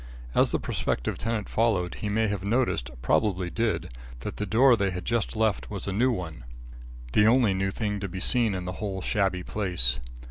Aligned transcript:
As 0.33 0.49
the 0.49 0.57
prospective 0.59 1.19
tenant 1.19 1.47
followed, 1.47 1.93
he 2.01 2.09
may 2.09 2.27
have 2.27 2.43
noticed, 2.43 2.89
probably 3.03 3.51
did, 3.51 3.91
that 4.21 4.37
the 4.37 4.47
door 4.47 4.75
they 4.75 4.89
had 4.89 5.05
just 5.05 5.35
left 5.35 5.69
was 5.69 5.85
a 5.85 5.91
new 5.93 6.11
one 6.11 6.43
the 7.13 7.27
only 7.27 7.53
new 7.53 7.69
thing 7.69 7.99
to 7.99 8.07
be 8.07 8.19
seen 8.19 8.55
in 8.55 8.65
the 8.65 8.71
whole 8.81 9.03
shabby 9.03 9.43
place. 9.43 9.99